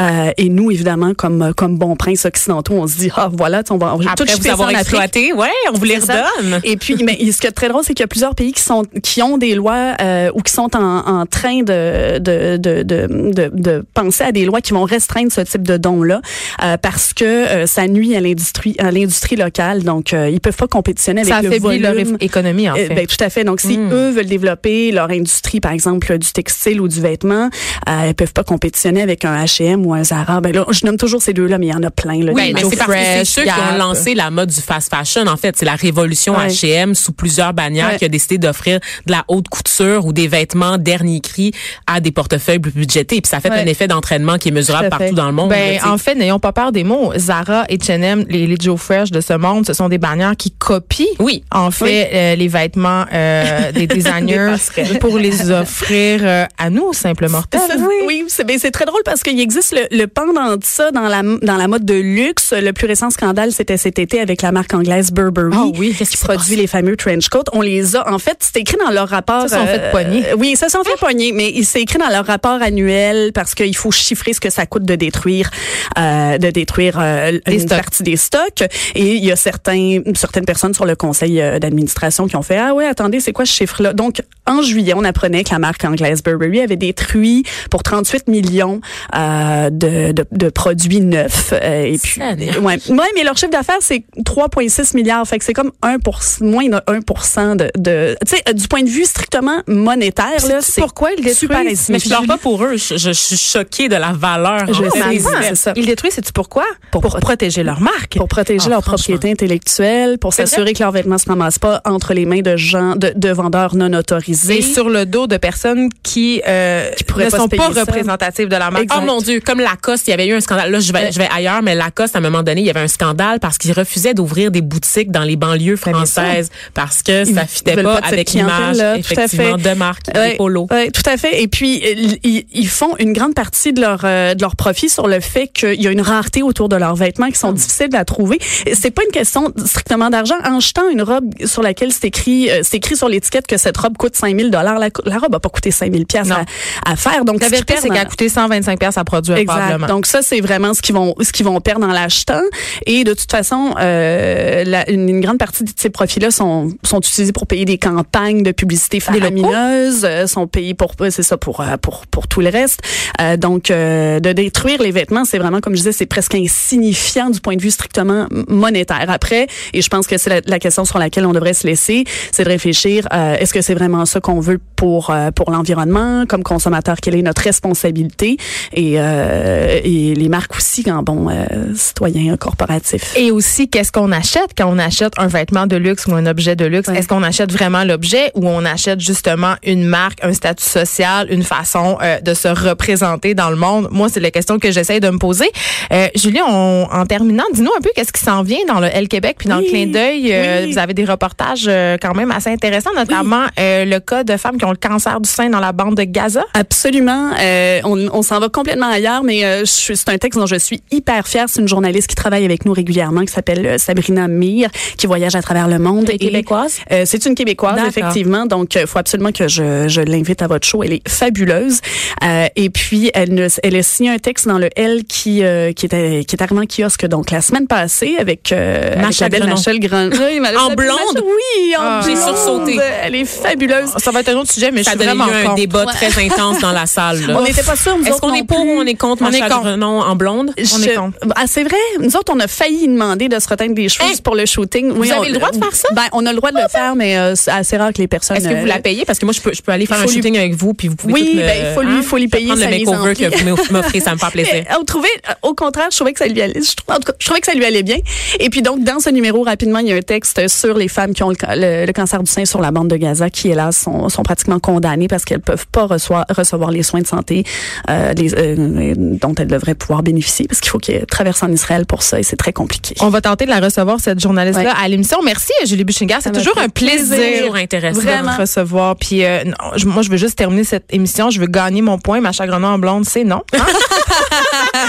Euh, 0.00 0.30
et 0.36 0.48
nous, 0.48 0.70
évidemment, 0.70 1.12
comme 1.14 1.52
comme 1.56 1.78
bons 1.78 1.96
princes 1.96 2.24
occidentaux, 2.24 2.74
on 2.74 2.86
se 2.86 2.96
dit 2.96 3.10
ah 3.16 3.28
voilà, 3.32 3.62
on 3.70 3.76
va 3.76 3.94
on 3.94 3.98
tout 3.98 4.08
Après 4.08 4.26
jeter 4.26 4.40
vous 4.42 4.48
avoir 4.50 4.70
exploité, 4.70 5.32
ouais, 5.32 5.43
on 5.70 5.78
vous 5.78 5.84
les 5.84 5.98
redonne. 5.98 6.60
Et 6.64 6.76
puis, 6.76 6.96
mais 7.04 7.18
ce 7.30 7.40
qui 7.40 7.46
est 7.46 7.52
très 7.52 7.68
drôle, 7.68 7.82
c'est 7.84 7.94
qu'il 7.94 8.02
y 8.02 8.04
a 8.04 8.08
plusieurs 8.08 8.34
pays 8.34 8.52
qui 8.52 8.62
sont 8.62 8.82
qui 9.02 9.22
ont 9.22 9.38
des 9.38 9.54
lois 9.54 9.94
euh, 10.00 10.30
ou 10.34 10.42
qui 10.42 10.52
sont 10.52 10.74
en, 10.76 10.98
en 11.20 11.26
train 11.26 11.62
de 11.62 12.18
de, 12.18 12.56
de, 12.56 12.82
de, 12.82 13.06
de 13.08 13.50
de 13.52 13.84
penser 13.94 14.24
à 14.24 14.32
des 14.32 14.44
lois 14.44 14.60
qui 14.60 14.72
vont 14.72 14.84
restreindre 14.84 15.32
ce 15.32 15.40
type 15.40 15.62
de 15.62 15.76
dons-là 15.76 16.20
euh, 16.62 16.76
parce 16.76 17.12
que 17.12 17.24
euh, 17.24 17.66
ça 17.66 17.86
nuit 17.88 18.14
à 18.16 18.20
l'industrie 18.20 18.74
à 18.78 18.90
l'industrie 18.90 19.36
locale. 19.36 19.82
Donc, 19.82 20.12
euh, 20.12 20.28
ils 20.30 20.40
peuvent 20.40 20.56
pas 20.56 20.66
compétitionner 20.68 21.22
avec 21.22 21.32
Ça 21.34 21.42
le 21.42 21.48
affaiblit 21.48 21.78
leur 21.78 21.92
volume. 21.94 22.16
é- 22.20 22.24
économie, 22.24 22.68
en 22.70 22.74
Euh, 22.74 22.86
fait. 22.86 22.94
ben, 22.94 23.06
tout 23.06 23.16
à 23.22 23.30
fait. 23.30 23.44
Donc, 23.44 23.60
si 23.60 23.78
Mm. 23.78 23.92
eux 23.92 24.10
veulent 24.10 24.26
développer 24.26 24.92
leur 24.92 25.10
industrie, 25.10 25.60
par 25.60 25.72
exemple, 25.72 26.16
du 26.18 26.32
textile 26.32 26.80
ou 26.80 26.88
du 26.88 27.00
vêtement, 27.00 27.50
euh, 27.88 28.06
ils 28.08 28.14
peuvent 28.14 28.32
pas 28.32 28.44
compétitionner 28.44 29.02
avec 29.02 29.24
un 29.24 29.44
H&M 29.44 29.84
ou 29.84 29.94
un 29.94 30.04
Zara. 30.04 30.40
Ben 30.40 30.52
là, 30.54 30.64
je 30.70 30.86
nomme 30.86 30.96
toujours 30.96 31.20
ces 31.22 31.32
deux-là, 31.32 31.58
mais 31.58 31.66
il 31.66 31.72
y 31.72 31.74
en 31.74 31.82
a 31.82 31.90
plein. 31.90 32.22
Là, 32.22 32.32
Oui, 32.32 32.52
mais 32.54 32.62
c'est 32.68 32.76
parce 32.76 32.90
que 32.90 32.96
c'est 32.98 33.24
ceux 33.24 33.42
qui 33.42 33.50
ont 33.50 33.78
lancé 33.78 34.14
la 34.14 34.30
mode 34.30 34.48
du 34.50 34.60
fast 34.60 34.90
fashion. 34.90 35.26
En 35.34 35.36
fait, 35.36 35.56
c'est 35.56 35.64
la 35.64 35.74
révolution 35.74 36.34
Ouais. 36.36 36.46
H&M 36.48 36.94
sous 36.94 37.12
plusieurs 37.12 37.52
bannières 37.52 37.88
Ouais. 37.90 37.98
qui 37.98 38.04
a 38.04 38.08
décidé 38.08 38.38
d'offrir 38.38 38.78
de 39.06 39.12
la 39.12 39.24
haute 39.28 39.48
couture 39.48 40.06
ou 40.06 40.12
des 40.12 40.28
vêtements 40.28 40.78
dernier 40.78 41.20
cri 41.20 41.52
à 41.86 42.00
des 42.00 42.12
portefeuilles 42.12 42.60
plus 42.60 42.70
budgétés. 42.72 43.20
Puis 43.20 43.28
ça 43.28 43.40
fait 43.40 43.50
Ouais. 43.50 43.60
un 43.60 43.66
effet 43.66 43.88
d'entraînement 43.88 44.38
qui 44.38 44.48
est 44.48 44.52
mesurable 44.52 44.88
partout 44.90 45.14
dans 45.14 45.26
le 45.26 45.32
monde. 45.32 45.50
Ben, 45.50 45.78
en 45.84 45.98
fait, 45.98 46.14
n'ayons 46.14 46.38
pas 46.38 46.52
peur 46.52 46.72
des 46.72 46.84
mots. 46.84 47.12
Zara 47.16 47.64
et 47.68 47.76
H&M, 47.76 48.24
les, 48.28 48.46
les 48.46 48.56
Joe 48.60 48.80
Fresh 48.80 49.10
de 49.10 49.20
ce 49.20 49.32
monde, 49.34 49.66
ce 49.66 49.72
sont 49.74 49.88
des 49.88 49.98
bannières 49.98 50.36
qui 50.36 50.50
copient, 50.52 51.06
Oui. 51.18 51.42
en 51.52 51.70
fait, 51.70 52.10
euh, 52.12 52.34
les 52.36 52.48
vêtements 52.48 53.04
euh, 53.12 53.72
des 53.72 53.86
designers 53.86 54.54
pour 55.00 55.18
les 55.18 55.50
offrir 55.50 56.20
euh, 56.22 56.44
à 56.58 56.70
nous, 56.70 56.92
mortels. 57.30 57.60
Ça, 57.60 57.74
oui, 58.06 58.24
c'est 58.28 58.44
ben, 58.46 58.58
c'est 58.58 58.70
très 58.70 58.84
drôle 58.84 59.02
parce 59.04 59.22
qu'il 59.22 59.38
existe 59.40 59.74
le, 59.74 59.96
le 59.96 60.06
pendant 60.06 60.56
de 60.56 60.64
ça 60.64 60.90
dans 60.90 61.08
la 61.08 61.22
dans 61.22 61.56
la 61.56 61.68
mode 61.68 61.84
de 61.84 61.94
luxe. 61.94 62.52
Le 62.56 62.72
plus 62.72 62.86
récent 62.86 63.10
scandale, 63.10 63.52
c'était 63.52 63.76
cet 63.76 63.98
été 63.98 64.20
avec 64.20 64.42
la 64.42 64.52
marque 64.52 64.74
anglaise 64.74 65.10
Burberry, 65.12 65.23
Ah 65.54 65.64
oui, 65.78 65.94
qu'est-ce 65.96 66.10
qui 66.12 66.16
produit 66.24 66.56
les 66.56 66.66
fameux 66.66 66.96
trench 66.96 67.28
coats. 67.28 67.44
On 67.52 67.60
les 67.60 67.96
a, 67.96 68.12
en 68.12 68.18
fait, 68.18 68.36
c'est 68.40 68.60
écrit 68.60 68.76
dans 68.84 68.90
leur 68.90 69.08
rapport. 69.08 69.48
Ça, 69.48 69.58
sont 69.58 69.66
fait 69.66 69.90
pogner. 69.92 70.26
euh, 70.28 70.36
oui, 70.38 70.56
ça 70.56 70.68
s'en 70.68 70.82
fait 70.84 70.96
pogner, 71.00 71.32
mais 71.32 71.50
il- 71.50 71.64
c'est 71.64 71.80
écrit 71.82 71.98
dans 71.98 72.08
leur 72.08 72.26
rapport 72.26 72.60
annuel 72.62 73.32
parce 73.32 73.54
qu'il 73.54 73.76
faut 73.76 73.90
chiffrer 73.90 74.32
ce 74.32 74.40
que 74.40 74.50
ça 74.50 74.66
coûte 74.66 74.84
de 74.84 74.94
détruire, 74.94 75.50
euh, 75.98 76.38
de 76.38 76.50
détruire 76.50 76.98
euh, 77.00 77.38
une 77.46 77.60
stocks. 77.60 77.68
partie 77.78 78.02
des 78.02 78.16
stocks. 78.16 78.62
Et 78.94 79.14
il 79.16 79.24
y 79.24 79.32
a 79.32 79.36
certains, 79.36 80.00
certaines 80.14 80.44
personnes 80.44 80.74
sur 80.74 80.84
le 80.86 80.96
conseil 80.96 81.40
euh, 81.40 81.58
d'administration 81.58 82.26
qui 82.26 82.36
ont 82.36 82.42
fait 82.42 82.58
ah 82.58 82.74
ouais, 82.74 82.86
attendez, 82.86 83.20
c'est 83.20 83.32
quoi 83.32 83.44
ce 83.46 83.52
chiffre-là 83.52 83.92
Donc 83.92 84.22
en 84.46 84.60
juillet, 84.62 84.92
on 84.96 85.04
apprenait 85.04 85.42
que 85.44 85.50
la 85.50 85.58
marque 85.58 85.84
anglaise 85.84 86.22
Burberry 86.22 86.60
avait 86.60 86.76
détruit 86.76 87.44
pour 87.70 87.82
38 87.82 88.28
millions 88.28 88.80
euh, 89.14 89.70
de, 89.70 90.12
de, 90.12 90.24
de 90.32 90.48
produits 90.50 91.00
neufs. 91.00 91.52
Euh, 91.52 91.84
et 91.84 91.98
puis, 91.98 92.20
Seigneur. 92.20 92.62
ouais, 92.62 92.78
ouais, 92.88 93.06
mais 93.14 93.24
leur 93.24 93.36
chiffre 93.36 93.52
d'affaires 93.52 93.78
c'est 93.80 94.04
3,6 94.24 94.94
milliards. 94.96 95.13
Fait 95.24 95.38
que 95.38 95.44
c'est 95.44 95.52
comme 95.52 95.72
1 95.82 95.96
moins 96.40 96.68
de 96.68 96.80
1 96.86 97.54
de, 97.56 97.70
de 97.78 98.16
tu 98.26 98.36
sais, 98.36 98.42
euh, 98.48 98.52
du 98.52 98.66
point 98.68 98.82
de 98.82 98.88
vue 98.88 99.04
strictement 99.04 99.58
monétaire 99.66 100.46
là, 100.48 100.58
c'est 100.60 100.80
pourquoi 100.80 101.10
ils 101.16 101.34
super 101.34 101.58
détruisent? 101.60 101.88
Mais 101.90 101.98
je 101.98 102.08
pleure 102.08 102.26
pas 102.26 102.38
pour 102.38 102.62
eux. 102.64 102.76
Je, 102.76 102.96
je 102.96 103.10
suis 103.12 103.36
choquée 103.36 103.88
de 103.88 103.96
la 103.96 104.12
valeur. 104.12 104.66
Je 104.68 104.84
sais, 104.90 105.20
c'est 105.42 105.54
ça. 105.54 105.72
Ils 105.76 105.86
détruisent, 105.86 106.14
sais-tu 106.14 106.32
pourquoi? 106.32 106.64
Pour, 106.90 107.00
Pour 107.02 107.12
proté- 107.16 107.20
protéger 107.20 107.62
leur 107.62 107.80
marque. 107.80 108.16
pour 108.16 108.28
protéger 108.28 108.64
Ah, 108.66 108.70
leur 108.70 108.82
propriété 108.82 109.30
intellectuelle, 109.30 110.18
pour 110.18 110.32
C'est 110.34 110.46
s'assurer 110.46 110.72
que 110.72 110.80
leurs 110.82 110.92
vêtements 110.92 111.18
se 111.18 111.28
ramassent 111.28 111.58
pas 111.58 111.80
entre 111.84 112.14
les 112.14 112.26
mains 112.26 112.40
de 112.42 112.56
gens, 112.56 112.96
de, 112.96 113.12
de 113.14 113.28
vendeurs 113.30 113.74
non 113.74 113.92
autorisés. 113.92 114.58
Et 114.58 114.62
sur 114.62 114.88
le 114.88 115.06
dos 115.06 115.26
de 115.26 115.36
personnes 115.36 115.88
qui, 116.02 116.42
euh, 116.46 116.90
pourraient 117.06 117.26
ne 117.26 117.30
pas 117.30 117.38
sont 117.38 117.48
pas 117.48 117.72
ça. 117.72 117.80
représentatives 117.82 118.48
de 118.48 118.56
la 118.56 118.70
marque. 118.70 118.84
Exact. 118.84 119.00
Oh 119.02 119.06
mon 119.06 119.18
Dieu, 119.20 119.40
comme 119.44 119.60
Lacoste, 119.60 120.06
il 120.08 120.10
y 120.10 120.14
avait 120.14 120.26
eu 120.26 120.34
un 120.34 120.40
scandale. 120.40 120.70
Là, 120.70 120.80
je 120.80 120.92
vais, 120.92 121.12
je 121.12 121.18
vais 121.18 121.28
ailleurs, 121.34 121.62
mais 121.62 121.74
Lacoste, 121.74 122.14
à 122.16 122.18
un 122.18 122.22
moment 122.22 122.42
donné, 122.42 122.60
il 122.62 122.66
y 122.66 122.70
avait 122.70 122.80
un 122.80 122.88
scandale 122.88 123.40
parce 123.40 123.58
qu'il 123.58 123.72
refusait 123.72 124.14
d'ouvrir 124.14 124.50
des 124.50 124.60
boutiques 124.62 125.03
dans 125.10 125.22
les 125.22 125.36
banlieues 125.36 125.78
Ben, 125.84 125.92
françaises 125.94 126.50
parce 126.74 127.02
que 127.02 127.26
Ils 127.28 127.34
ça 127.34 127.46
fitait 127.46 127.82
pas, 127.82 127.96
avec 127.98 128.32
l'image, 128.32 128.76
effectivement, 128.98 129.56
de 129.56 129.70
marque, 129.74 130.06
Ouais, 130.14 130.30
des 130.32 130.36
polos. 130.36 130.66
ouais, 130.70 130.90
tout 130.90 131.02
à 131.08 131.16
fait. 131.16 131.42
Et 131.42 131.48
puis 131.48 131.82
ils, 132.22 132.44
ils 132.52 132.68
font 132.68 132.96
une 132.98 133.12
grande 133.12 133.34
partie 133.34 133.72
de 133.72 133.80
leur 133.80 134.00
euh, 134.04 134.34
de 134.34 134.40
leur 134.42 134.56
profit 134.56 134.88
sur 134.88 135.06
le 135.08 135.20
fait 135.20 135.48
qu'il 135.48 135.80
y 135.82 135.86
a 135.86 135.90
une 135.90 136.00
rareté 136.00 136.42
autour 136.42 136.68
de 136.68 136.76
leurs 136.76 136.94
vêtements 136.96 137.28
qui 137.30 137.38
sont 137.38 137.52
Hmm. 137.52 137.56
difficiles 137.56 137.94
à 137.96 138.04
trouver. 138.04 138.38
C'est 138.72 138.90
pas 138.90 139.02
une 139.04 139.10
question 139.12 139.52
strictement 139.64 140.10
d'argent. 140.10 140.34
En 140.44 140.60
jetant 140.60 140.88
une 140.88 141.02
robe 141.02 141.32
sur 141.44 141.62
laquelle 141.62 141.92
c'est 141.92 142.06
écrit 142.06 142.50
euh, 142.50 142.60
c'est 142.62 142.76
écrit 142.78 142.96
sur 142.96 143.08
l'étiquette 143.08 143.46
que 143.46 143.56
cette 143.56 143.76
robe 143.76 143.96
coûte 143.96 144.16
5000 144.16 144.50
dollars, 144.50 144.78
la, 144.78 144.88
la 145.04 145.18
robe 145.18 145.34
a 145.34 145.40
pas 145.40 145.48
coûté 145.48 145.70
5000 145.70 146.06
pièces 146.06 146.30
à, 146.30 146.44
à 146.90 146.96
faire. 146.96 147.24
Donc 147.24 147.40
La 147.40 147.48
vérité, 147.48 147.74
c'est 147.80 147.88
qu'elle 147.88 147.98
a 147.98 148.04
coûté 148.04 148.28
125 148.28 148.78
pièces 148.78 148.98
à 148.98 149.04
produire, 149.04 149.36
Exact. 149.36 149.54
probablement. 149.54 149.86
Donc 149.86 150.06
ça, 150.06 150.22
c'est 150.22 150.40
vraiment 150.40 150.74
ce 150.74 150.82
qu'ils 150.82 150.94
vont 150.94 151.14
ce 151.20 151.32
qu'ils 151.32 151.44
vont 151.46 151.60
perdre 151.60 151.86
en 151.86 151.92
l'achetant. 151.92 152.42
Et 152.86 153.04
de 153.04 153.12
toute 153.14 153.30
façon, 153.30 153.74
euh, 153.80 154.64
la- 154.64 154.84
une, 154.94 155.08
une 155.08 155.20
grande 155.20 155.38
partie 155.38 155.64
de 155.64 155.70
ces 155.76 155.90
profits-là 155.90 156.30
sont 156.30 156.70
sont 156.82 157.00
utilisés 157.00 157.32
pour 157.32 157.46
payer 157.46 157.64
des 157.64 157.78
campagnes 157.78 158.42
de 158.42 158.52
publicité 158.52 159.00
faramineuses, 159.00 160.04
euh, 160.04 160.26
sont 160.26 160.46
payés 160.46 160.74
pour 160.74 160.94
c'est 161.10 161.22
ça 161.22 161.36
pour 161.36 161.60
euh, 161.60 161.76
pour 161.80 162.06
pour 162.06 162.28
tout 162.28 162.40
le 162.40 162.48
reste. 162.48 162.80
Euh, 163.20 163.36
donc 163.36 163.70
euh, 163.70 164.20
de 164.20 164.32
détruire 164.32 164.80
les 164.80 164.90
vêtements, 164.90 165.24
c'est 165.24 165.38
vraiment 165.38 165.60
comme 165.60 165.74
je 165.74 165.78
disais, 165.80 165.92
c'est 165.92 166.06
presque 166.06 166.34
insignifiant 166.34 167.30
du 167.30 167.40
point 167.40 167.56
de 167.56 167.62
vue 167.62 167.70
strictement 167.70 168.26
monétaire. 168.48 169.06
Après, 169.08 169.46
et 169.72 169.82
je 169.82 169.88
pense 169.88 170.06
que 170.06 170.16
c'est 170.18 170.30
la, 170.30 170.40
la 170.46 170.58
question 170.58 170.84
sur 170.84 170.98
laquelle 170.98 171.26
on 171.26 171.32
devrait 171.32 171.54
se 171.54 171.66
laisser, 171.66 172.04
c'est 172.32 172.44
de 172.44 172.48
réfléchir 172.48 173.06
euh, 173.12 173.36
est-ce 173.36 173.52
que 173.52 173.60
c'est 173.60 173.74
vraiment 173.74 174.06
ça 174.06 174.20
qu'on 174.20 174.40
veut 174.40 174.60
pour 174.76 175.10
euh, 175.10 175.30
pour 175.30 175.50
l'environnement 175.50 176.24
comme 176.26 176.42
consommateur, 176.42 176.96
quelle 177.02 177.16
est 177.16 177.22
notre 177.22 177.42
responsabilité 177.42 178.36
et 178.72 178.94
euh, 178.98 179.80
et 179.82 180.14
les 180.14 180.28
marques 180.28 180.56
aussi 180.56 180.90
en 180.90 181.02
bon 181.02 181.28
euh, 181.28 181.74
citoyen 181.74 182.36
corporatif. 182.36 183.14
Et 183.16 183.30
aussi, 183.30 183.68
qu'est-ce 183.68 183.92
qu'on 183.92 184.12
achète 184.12 184.50
quand 184.56 184.68
on 184.70 184.78
achète 184.78 184.83
un 185.18 185.26
vêtement 185.26 185.66
de 185.66 185.76
luxe 185.76 186.06
ou 186.06 186.14
un 186.14 186.26
objet 186.26 186.56
de 186.56 186.64
luxe? 186.64 186.88
Ouais. 186.88 186.98
Est-ce 186.98 187.08
qu'on 187.08 187.22
achète 187.22 187.52
vraiment 187.52 187.84
l'objet 187.84 188.30
ou 188.34 188.48
on 188.48 188.64
achète 188.64 189.00
justement 189.00 189.54
une 189.64 189.84
marque, 189.84 190.18
un 190.22 190.32
statut 190.32 190.64
social, 190.64 191.26
une 191.30 191.42
façon 191.42 191.98
euh, 192.02 192.20
de 192.20 192.34
se 192.34 192.48
représenter 192.48 193.34
dans 193.34 193.50
le 193.50 193.56
monde? 193.56 193.88
Moi, 193.90 194.08
c'est 194.08 194.20
la 194.20 194.30
question 194.30 194.58
que 194.58 194.70
j'essaie 194.70 195.00
de 195.00 195.10
me 195.10 195.18
poser. 195.18 195.50
Euh, 195.92 196.08
Julie, 196.14 196.40
on- 196.46 196.88
en 196.90 197.06
terminant, 197.06 197.44
dis-nous 197.52 197.70
un 197.76 197.80
peu 197.80 197.90
qu'est-ce 197.94 198.12
qui 198.12 198.22
s'en 198.22 198.42
vient 198.42 198.64
dans 198.68 198.80
le 198.80 198.88
L 198.88 199.08
Québec 199.08 199.36
puis 199.38 199.48
dans 199.48 199.58
Oui, 199.58 199.64
le 199.64 199.70
clin 199.70 199.86
d'œil. 199.86 200.30
Euh, 200.32 200.64
oui. 200.64 200.72
Vous 200.72 200.78
avez 200.78 200.94
des 200.94 201.04
reportages 201.04 201.64
euh, 201.68 201.96
quand 202.00 202.14
même 202.14 202.30
assez 202.30 202.50
intéressants, 202.50 202.94
notamment 202.96 203.44
euh, 203.58 203.84
le 203.84 204.00
cas 204.00 204.24
de 204.24 204.36
femmes 204.36 204.58
qui 204.58 204.64
ont 204.64 204.70
le 204.70 204.76
cancer 204.76 205.20
du 205.20 205.28
sein 205.28 205.48
dans 205.50 205.60
la 205.60 205.72
bande 205.72 205.96
de 205.96 206.02
Gaza. 206.04 206.44
Absolument. 206.54 207.30
Euh, 207.40 207.80
on 207.84 208.08
on 208.12 208.22
s'en 208.22 208.38
va 208.40 208.48
complètement 208.48 208.88
ailleurs, 208.90 209.22
mais 209.24 209.44
euh, 209.44 209.60
je 209.60 209.64
suis- 209.70 209.96
c'est 209.96 210.08
un 210.10 210.18
texte 210.18 210.38
dont 210.38 210.46
je 210.46 210.56
suis 210.56 210.82
hyper 210.90 211.26
fière. 211.26 211.46
C'est 211.48 211.60
une 211.60 211.68
journaliste 211.68 212.08
qui 212.08 212.14
travaille 212.14 212.44
avec 212.44 212.64
nous 212.64 212.72
régulièrement, 212.72 213.22
qui 213.22 213.32
s'appelle 213.32 213.78
Sabrina 213.78 214.28
Mir, 214.28 214.68
qui 214.96 215.06
voyage 215.06 215.34
à 215.34 215.42
travers 215.42 215.68
le 215.68 215.78
monde. 215.78 216.08
Est 216.10 216.14
Et, 216.14 216.18
québécoise? 216.18 216.78
euh, 216.92 217.02
c'est 217.06 217.24
une 217.26 217.34
québécoise, 217.34 217.78
effectivement. 217.86 218.46
Donc, 218.46 218.74
il 218.74 218.86
faut 218.86 218.98
absolument 218.98 219.32
que 219.32 219.48
je, 219.48 219.88
je 219.88 220.00
l'invite 220.00 220.42
à 220.42 220.46
votre 220.46 220.66
show. 220.66 220.82
Elle 220.82 220.94
est 220.94 221.08
fabuleuse. 221.08 221.80
Euh, 222.22 222.46
et 222.56 222.70
puis, 222.70 223.10
elle, 223.14 223.34
ne, 223.34 223.48
elle 223.62 223.76
a 223.76 223.82
signé 223.82 224.10
un 224.10 224.18
texte 224.18 224.46
dans 224.48 224.58
le 224.58 224.70
L 224.76 225.04
qui 225.08 225.42
euh, 225.44 225.72
qui 225.72 225.86
était 225.86 226.24
qui 226.26 226.36
est 226.36 226.42
arrivé 226.42 226.60
en 226.60 226.66
kiosque 226.66 227.06
donc 227.06 227.30
la 227.30 227.40
semaine 227.40 227.66
passée 227.66 228.16
avec 228.18 228.52
euh, 228.52 228.92
avec. 228.94 229.46
Machel 229.48 229.80
Grand. 229.80 230.10
Oui, 230.14 230.40
En 230.56 230.74
blonde? 230.74 231.22
Oui, 231.22 231.74
en 231.76 231.80
Ah. 231.80 232.00
J'ai 232.04 232.14
blonde. 232.14 232.24
sursauté. 232.36 232.78
Elle 233.02 233.14
est 233.16 233.24
fabuleuse. 233.24 233.90
Ça 233.98 234.10
va 234.10 234.20
être 234.20 234.28
un 234.30 234.36
autre 234.36 234.52
sujet, 234.52 234.70
mais 234.70 234.78
je 234.80 234.84
Ça 234.84 234.90
suis 234.92 234.98
donne 234.98 235.08
lieu 235.08 235.14
vraiment 235.16 235.32
à 235.32 235.36
un 235.38 235.42
contre. 235.44 235.54
débat 235.56 235.84
très 235.86 236.24
intense 236.24 236.60
dans 236.60 236.72
la 236.72 236.86
salle. 236.86 237.20
là. 237.26 237.36
On 237.38 237.42
n'était 237.44 237.62
pas 237.62 237.76
sûrs, 237.76 237.96
Est-ce 238.06 238.20
qu'on 238.20 238.34
est 238.34 238.44
pour 238.44 238.60
ou 238.60 238.70
on 238.78 238.86
est 238.86 238.94
contre 238.94 239.22
On 239.26 239.30
est. 239.30 239.40
Grenon 239.40 240.00
en 240.00 240.16
blonde? 240.16 240.52
On 240.56 240.60
est 240.60 240.64
Je- 240.92 240.98
contre. 240.98 241.18
Ah, 241.36 241.44
c'est 241.46 241.62
vrai. 241.64 241.76
Nous 242.00 242.16
autres, 242.16 242.32
on 242.34 242.40
a 242.40 242.48
failli 242.48 242.86
demander 242.88 243.28
de 243.28 243.38
se 243.38 243.48
reteindre 243.48 243.74
des 243.74 243.88
cheveux 243.88 244.08
Hein? 244.08 244.14
pour 244.22 244.34
le 244.34 244.46
shooting. 244.54 244.92
Oui, 244.96 245.10
avez 245.10 245.20
on- 245.20 245.24
le 245.24 245.32
droit 245.32 245.50
de 245.50 245.58
faire 245.58 245.74
ça? 245.74 245.88
Ben, 245.94 246.02
on 246.12 246.24
a 246.26 246.30
le 246.32 246.36
droit 246.36 246.50
de 246.52 246.58
le 246.60 246.68
faire, 246.68 246.94
mais 246.96 247.16
euh, 247.18 247.34
c'est 247.34 247.50
assez 247.50 247.76
rare 247.76 247.92
que 247.92 247.98
les 247.98 248.08
personnes. 248.08 248.36
Est-ce 248.36 248.48
que 248.48 248.54
vous 248.54 248.64
euh, 248.64 248.66
la 248.66 248.78
payez? 248.80 249.04
Parce 249.04 249.18
que 249.18 249.24
moi, 249.26 249.32
je 249.32 249.40
peux, 249.40 249.52
je 249.52 249.62
peux 249.62 249.72
aller 249.72 249.86
faire 249.86 249.98
un 249.98 250.04
lui- 250.04 250.12
shooting 250.12 250.36
avec 250.38 250.54
vous, 250.54 250.74
puis 250.74 250.88
vous 250.88 250.96
pouvez 250.96 251.12
Oui, 251.12 251.28
tout 251.32 251.36
ben, 251.38 251.52
il 251.68 251.74
faut 251.74 251.82
lui- 251.82 251.94
hein? 251.98 252.02
faut 252.02 252.16
lui 252.18 252.28
payer 252.28 252.46
prendre 252.46 252.60
le 252.64 252.70
makeover 252.70 253.14
que 253.14 253.38
vous 253.40 253.72
m'offrez, 253.72 254.00
ça 254.00 254.12
me 254.12 254.18
fait 254.18 254.30
plaisir. 254.30 254.52
Mais, 254.54 254.66
on 254.80 254.84
trouvait, 254.84 255.08
euh, 255.28 255.32
au 255.42 255.54
contraire, 255.54 255.88
je 255.90 255.96
trouvais 255.96 256.12
que 256.12 256.18
ça 256.18 256.26
lui 256.26 256.40
allait. 256.40 256.60
Je, 256.60 256.74
trou- 256.74 256.90
en 256.92 256.96
tout 256.96 257.02
cas, 257.02 257.12
je 257.18 257.24
trouvais 257.26 257.40
que 257.40 257.46
ça 257.46 257.54
lui 257.54 257.64
allait 257.64 257.82
bien. 257.82 257.98
Et 258.40 258.50
puis 258.50 258.62
donc, 258.62 258.82
dans 258.84 259.00
ce 259.00 259.10
numéro, 259.10 259.42
rapidement, 259.42 259.78
il 259.80 259.88
y 259.88 259.92
a 259.92 259.96
un 259.96 260.00
texte 260.00 260.48
sur 260.48 260.76
les 260.76 260.88
femmes 260.88 261.12
qui 261.14 261.22
ont 261.22 261.30
le, 261.30 261.36
ca- 261.40 261.56
le- 261.56 261.86
le 261.86 261.92
cancer 261.92 262.22
du 262.22 262.30
sein 262.30 262.44
sur 262.44 262.60
la 262.60 262.70
bande 262.70 262.88
de 262.88 262.96
Gaza, 262.96 263.30
qui 263.30 263.48
hélas 263.50 263.76
sont, 263.76 264.08
sont 264.08 264.22
pratiquement 264.22 264.58
condamnées 264.60 265.08
parce 265.08 265.24
qu'elles 265.24 265.40
peuvent 265.40 265.66
pas 265.72 265.86
recevoir, 265.86 266.24
recevoir 266.30 266.70
les 266.70 266.82
soins 266.82 267.00
de 267.00 267.06
santé 267.06 267.44
euh, 267.90 268.12
les- 268.14 268.34
euh, 268.34 268.94
dont 268.96 269.34
elles 269.36 269.46
devraient 269.48 269.74
pouvoir 269.74 270.02
bénéficier, 270.02 270.46
parce 270.46 270.60
qu'il 270.60 270.70
faut 270.70 270.78
qu'elles 270.78 271.06
traversent 271.06 271.42
en 271.42 271.50
Israël 271.52 271.86
pour 271.86 272.02
ça, 272.02 272.18
et 272.20 272.22
c'est 272.22 272.36
très 272.36 272.52
compliqué. 272.52 272.94
On 273.00 273.08
va 273.08 273.20
tenter 273.20 273.44
de 273.44 273.50
la 273.50 273.60
recevoir, 273.60 274.00
cette 274.00 274.20
journaliste-là, 274.44 274.74
Ouais. 274.80 274.84
à 274.84 274.88
l'émission. 274.88 275.18
Merci, 275.22 275.52
Julie 275.66 275.84
Buchinga. 275.84 276.18
C'est 276.20 276.32
toujours 276.32 276.58
un 276.58 276.68
plaisir. 276.68 277.16
plaisir. 277.16 277.38
Toujours 277.42 277.56
intéressant. 277.56 278.00
de 278.00 278.30
vous 278.30 278.40
recevoir. 278.40 278.96
Puis 278.96 279.24
euh, 279.24 279.44
non, 279.44 279.54
je- 279.76 279.86
moi, 279.86 280.02
je 280.02 280.10
veux 280.10 280.16
juste 280.16 280.36
terminer 280.36 280.64
cette 280.64 280.92
émission. 280.92 281.30
Je 281.30 281.40
veux 281.40 281.46
gagner 281.46 281.82
mon 281.82 281.98
point. 281.98 282.20
Ma 282.20 282.32
chagrin 282.32 282.62
en 282.62 282.78
blonde, 282.78 283.04
c'est 283.04 283.24
non. 283.24 283.42
Hein? 283.54 283.58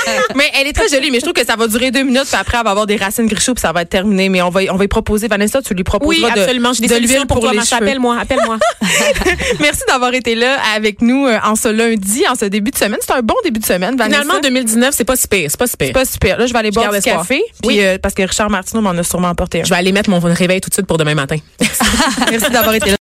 mais 0.35 0.50
elle 0.59 0.67
est 0.67 0.74
très 0.74 0.88
jolie, 0.88 1.12
mais 1.12 1.19
je 1.19 1.24
trouve 1.24 1.33
que 1.33 1.45
ça 1.45 1.55
va 1.55 1.67
durer 1.67 1.91
deux 1.91 2.03
minutes. 2.03 2.25
Puis 2.25 2.38
après, 2.39 2.57
elle 2.57 2.63
va 2.63 2.71
avoir 2.71 2.85
des 2.85 2.95
racines 2.95 3.27
grichou, 3.27 3.53
puis 3.53 3.62
ça 3.62 3.71
va 3.71 3.81
être 3.81 3.89
terminé. 3.89 4.29
Mais 4.29 4.41
on 4.41 4.50
va, 4.50 4.62
on 4.71 4.75
va 4.75 4.83
y 4.83 4.88
proposer. 4.88 5.27
Vanessa, 5.27 5.62
tu 5.62 5.74
lui 5.74 5.79
Oui, 5.79 5.83
proposeras 5.83 6.31
de, 6.31 6.39
absolument. 6.41 6.69
De 6.71 6.75
solutions 6.75 7.00
l'huile 7.00 7.27
pour, 7.27 7.39
toi, 7.39 7.53
les 7.53 7.62
cheveux. 7.62 7.83
Appelle-moi, 7.83 8.17
appelle-moi. 8.19 8.57
Merci 9.59 9.81
d'avoir 9.88 10.13
été 10.13 10.35
là 10.35 10.57
avec 10.75 11.01
nous 11.01 11.25
euh, 11.25 11.38
en 11.43 11.55
ce 11.55 11.67
lundi, 11.67 12.24
en 12.29 12.35
ce 12.35 12.45
début 12.45 12.71
de 12.71 12.77
semaine. 12.77 13.00
C'est 13.01 13.13
un 13.13 13.21
bon 13.21 13.35
début 13.43 13.59
de 13.59 13.65
semaine, 13.65 13.95
Vanessa. 13.95 14.21
Finalement, 14.21 14.41
2019, 14.41 14.93
c'est 14.95 15.03
pas 15.03 15.15
si 15.15 15.27
pire. 15.27 15.50
C'est 15.50 15.59
pas 15.59 15.67
si 15.67 15.77
pire. 15.77 15.88
c'est 15.88 15.93
pas 15.93 16.05
super. 16.05 16.38
Là, 16.38 16.45
je 16.45 16.53
vais 16.53 16.59
aller 16.59 16.71
boire 16.71 16.91
du 16.91 17.01
café. 17.01 17.41
Puis, 17.62 17.81
euh, 17.81 17.97
parce 18.01 18.13
que 18.13 18.24
Richard 18.24 18.50
Martineau 18.50 18.81
m'en 18.81 18.91
a 18.91 19.03
sûrement 19.03 19.29
apporté 19.29 19.62
un. 19.62 19.63
Je 19.63 19.69
vais 19.69 19.75
aller 19.75 19.91
mettre 19.91 20.09
mon 20.09 20.19
réveil 20.19 20.62
tout 20.62 20.69
de 20.69 20.74
suite 20.74 20.88
pour 20.88 20.97
demain 20.97 21.15
matin. 21.15 21.38
Merci 22.31 22.50
d'avoir 22.51 22.74
été 22.74 22.88
là. 22.88 22.93